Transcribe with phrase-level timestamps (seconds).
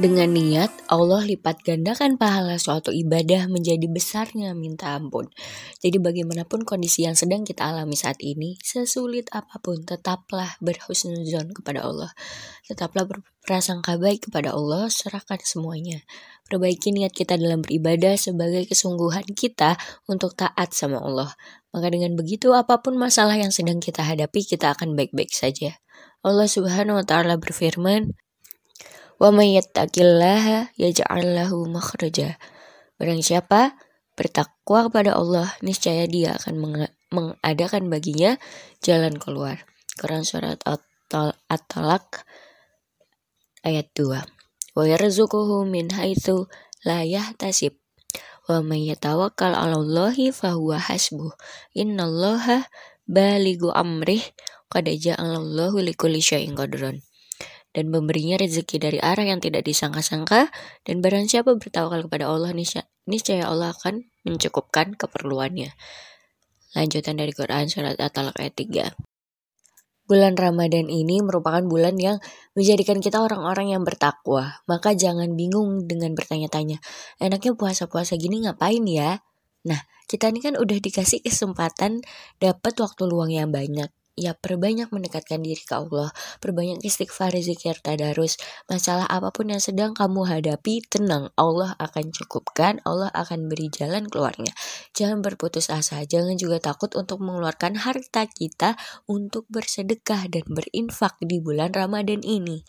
[0.00, 5.28] Dengan niat, Allah lipat gandakan pahala suatu ibadah menjadi besarnya minta ampun.
[5.76, 11.84] Jadi bagaimanapun kondisi yang sedang kita alami saat ini, sesulit apa pun, tetaplah berhusnuzon kepada
[11.84, 12.16] Allah.
[12.64, 16.00] Tetaplah berprasangka baik kepada Allah, serahkan semuanya.
[16.48, 19.76] Perbaiki niat kita dalam beribadah sebagai kesungguhan kita
[20.08, 21.36] untuk taat sama Allah.
[21.76, 25.76] Maka dengan begitu, apa pun masalah yang sedang kita hadapi, kita akan baik-baik saja.
[26.24, 28.16] Allah Subhanahu wa Ta'ala berfirman,
[29.20, 32.40] Wa may yattaqillaha yaj'al lahu makhraja.
[32.96, 33.76] Barang siapa
[34.16, 38.40] bertakwa kepada Allah, niscaya dia akan mengadakan baginya
[38.80, 39.68] jalan keluar.
[40.00, 42.24] Quran surat At-Talaq
[43.60, 44.24] ayat 2.
[44.72, 46.48] Wa yarzuquhu min haitsu
[46.88, 47.76] la yahtasib.
[48.48, 51.36] Wa may yatawakkal 'ala Allahi fahuwa hasbuh.
[51.76, 52.72] Innallaha
[53.04, 54.24] balighu amrih
[54.72, 56.56] qad ja'alallahu likulli syai'in
[57.70, 60.50] dan memberinya rezeki dari arah yang tidak disangka-sangka
[60.82, 62.50] dan barang siapa bertawakal kepada Allah
[63.06, 65.70] niscaya Allah akan mencukupkan keperluannya.
[66.74, 68.94] Lanjutan dari Quran surat At-Talaq ayat 3.
[70.10, 72.18] Bulan Ramadan ini merupakan bulan yang
[72.58, 74.58] menjadikan kita orang-orang yang bertakwa.
[74.66, 76.82] Maka jangan bingung dengan bertanya-tanya,
[77.22, 79.22] enaknya puasa-puasa gini ngapain ya?
[79.70, 79.78] Nah,
[80.10, 82.02] kita ini kan udah dikasih kesempatan
[82.42, 83.86] dapat waktu luang yang banyak
[84.18, 86.10] ya perbanyak mendekatkan diri ke Allah,
[86.42, 88.36] perbanyak istighfar, zikir, tadarus,
[88.66, 94.06] masalah apa pun yang sedang kamu hadapi, tenang, Allah akan cukupkan, Allah akan beri jalan
[94.06, 94.52] keluarnya.
[94.92, 98.74] Jangan berputus asa, jangan juga takut untuk mengeluarkan harta kita
[99.06, 102.62] untuk bersedekah dan berinfak di bulan Ramadan ini.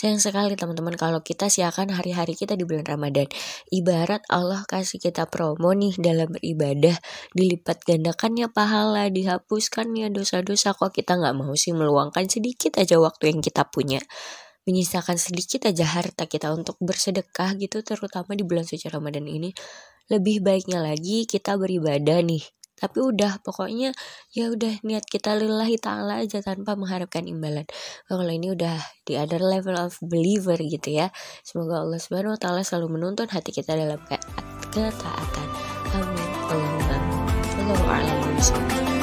[0.00, 3.28] Sayang sekali teman-teman kalau kita siakan hari-hari kita di bulan Ramadan.
[3.68, 6.96] Ibarat Allah kasih kita promo nih dalam beribadah.
[7.36, 10.72] Dilipat gandakannya pahala, dihapuskannya dosa-dosa.
[10.72, 14.00] Kok kita nggak mau sih meluangkan sedikit aja waktu yang kita punya
[14.64, 19.52] menyisakan sedikit aja harta kita untuk bersedekah gitu terutama di bulan suci Ramadan ini
[20.08, 22.44] lebih baiknya lagi kita beribadah nih
[22.80, 23.92] tapi udah pokoknya
[24.32, 27.68] ya udah niat kita lillahi ta'ala aja tanpa mengharapkan imbalan.
[28.08, 31.12] Kalau ini udah di other level of believer gitu ya.
[31.44, 34.00] Semoga Allah subhanahu wa ta'ala selalu menuntun hati kita dalam
[34.72, 35.48] ketaatan.
[35.94, 36.30] Amin.
[36.50, 36.96] Allahumma
[37.60, 38.99] Allahu a'lam